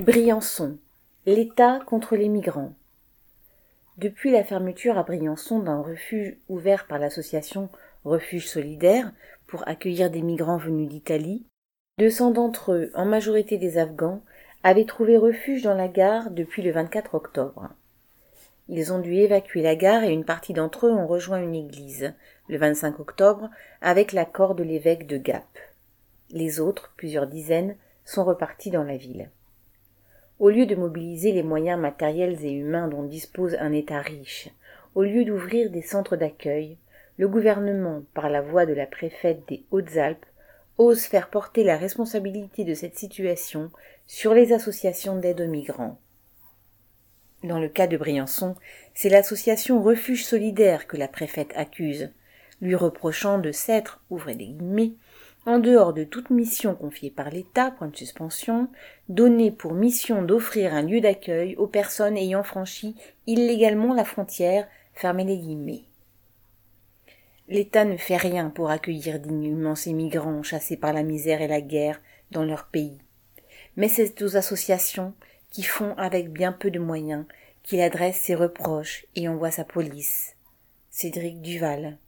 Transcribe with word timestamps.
Briançon. 0.00 0.78
L'État 1.26 1.78
contre 1.84 2.16
les 2.16 2.30
migrants. 2.30 2.72
Depuis 3.98 4.30
la 4.30 4.42
fermeture 4.42 4.96
à 4.96 5.02
Briançon 5.02 5.58
d'un 5.58 5.82
refuge 5.82 6.38
ouvert 6.48 6.86
par 6.86 6.98
l'association 6.98 7.68
Refuge 8.06 8.48
Solidaire 8.48 9.12
pour 9.46 9.68
accueillir 9.68 10.10
des 10.10 10.22
migrants 10.22 10.56
venus 10.56 10.88
d'Italie, 10.88 11.44
200 11.98 12.30
d'entre 12.30 12.72
eux, 12.72 12.90
en 12.94 13.04
majorité 13.04 13.58
des 13.58 13.76
Afghans, 13.76 14.22
avaient 14.62 14.86
trouvé 14.86 15.18
refuge 15.18 15.64
dans 15.64 15.74
la 15.74 15.88
gare 15.88 16.30
depuis 16.30 16.62
le 16.62 16.70
24 16.70 17.14
octobre. 17.14 17.68
Ils 18.68 18.94
ont 18.94 19.00
dû 19.00 19.16
évacuer 19.16 19.60
la 19.60 19.76
gare 19.76 20.04
et 20.04 20.14
une 20.14 20.24
partie 20.24 20.54
d'entre 20.54 20.86
eux 20.86 20.92
ont 20.92 21.06
rejoint 21.06 21.42
une 21.42 21.54
église, 21.54 22.14
le 22.48 22.56
25 22.56 23.00
octobre, 23.00 23.50
avec 23.82 24.12
l'accord 24.12 24.54
de 24.54 24.62
l'évêque 24.62 25.06
de 25.06 25.18
Gap. 25.18 25.58
Les 26.30 26.58
autres, 26.58 26.90
plusieurs 26.96 27.26
dizaines, 27.26 27.76
sont 28.06 28.24
repartis 28.24 28.70
dans 28.70 28.84
la 28.84 28.96
ville. 28.96 29.28
Au 30.40 30.48
lieu 30.48 30.64
de 30.64 30.74
mobiliser 30.74 31.32
les 31.32 31.42
moyens 31.42 31.78
matériels 31.78 32.42
et 32.42 32.50
humains 32.50 32.88
dont 32.88 33.02
dispose 33.02 33.56
un 33.60 33.72
État 33.72 34.00
riche, 34.00 34.48
au 34.94 35.02
lieu 35.02 35.22
d'ouvrir 35.26 35.70
des 35.70 35.82
centres 35.82 36.16
d'accueil, 36.16 36.78
le 37.18 37.28
gouvernement, 37.28 38.04
par 38.14 38.30
la 38.30 38.40
voix 38.40 38.64
de 38.64 38.72
la 38.72 38.86
préfète 38.86 39.46
des 39.48 39.66
Hautes-Alpes, 39.70 40.24
ose 40.78 41.02
faire 41.02 41.28
porter 41.28 41.62
la 41.62 41.76
responsabilité 41.76 42.64
de 42.64 42.72
cette 42.72 42.96
situation 42.96 43.70
sur 44.06 44.32
les 44.32 44.54
associations 44.54 45.18
d'aide 45.18 45.42
aux 45.42 45.46
migrants. 45.46 46.00
Dans 47.44 47.58
le 47.60 47.68
cas 47.68 47.86
de 47.86 47.98
Briançon, 47.98 48.56
c'est 48.94 49.10
l'association 49.10 49.82
Refuge 49.82 50.24
solidaire 50.24 50.86
que 50.86 50.96
la 50.96 51.08
préfète 51.08 51.52
accuse, 51.54 52.14
lui 52.62 52.74
reprochant 52.74 53.38
de 53.38 53.52
s'être, 53.52 54.02
ouvrez 54.08 54.34
les 54.34 54.46
guillemets, 54.46 54.94
en 55.46 55.58
dehors 55.58 55.92
de 55.92 56.04
toute 56.04 56.30
mission 56.30 56.74
confiée 56.74 57.10
par 57.10 57.30
l'État, 57.30 57.70
point 57.70 57.88
de 57.88 57.96
suspension, 57.96 58.68
donnée 59.08 59.50
pour 59.50 59.72
mission 59.72 60.22
d'offrir 60.22 60.74
un 60.74 60.82
lieu 60.82 61.00
d'accueil 61.00 61.56
aux 61.56 61.66
personnes 61.66 62.16
ayant 62.16 62.42
franchi 62.42 62.94
illégalement 63.26 63.94
la 63.94 64.04
frontière, 64.04 64.68
fermez 64.94 65.24
les 65.24 65.38
guillemets. 65.38 65.84
L'État 67.48 67.84
ne 67.84 67.96
fait 67.96 68.16
rien 68.16 68.50
pour 68.50 68.70
accueillir 68.70 69.18
dignement 69.18 69.74
ces 69.74 69.92
migrants 69.92 70.42
chassés 70.42 70.76
par 70.76 70.92
la 70.92 71.02
misère 71.02 71.42
et 71.42 71.48
la 71.48 71.60
guerre 71.60 72.00
dans 72.30 72.44
leur 72.44 72.66
pays. 72.66 72.98
Mais 73.76 73.88
c'est 73.88 74.22
aux 74.22 74.36
associations 74.36 75.14
qui 75.50 75.62
font 75.62 75.94
avec 75.96 76.30
bien 76.30 76.52
peu 76.52 76.70
de 76.70 76.78
moyens 76.78 77.24
qu'il 77.62 77.80
adresse 77.80 78.16
ses 78.16 78.34
reproches 78.34 79.06
et 79.16 79.28
envoie 79.28 79.50
sa 79.50 79.64
police. 79.64 80.36
Cédric 80.90 81.40
Duval. 81.40 81.98